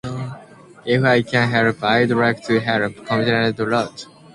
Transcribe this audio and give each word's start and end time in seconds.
"If 0.83 1.03
I 1.03 1.21
can 1.21 1.47
help, 1.51 1.83
I'd 1.83 2.09
like 2.09 2.43
to 2.47 2.59
help," 2.59 2.93
Coverdell 3.05 3.69
wrote. 3.69 4.07